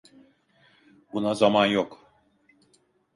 [1.13, 1.99] Buna zaman yok.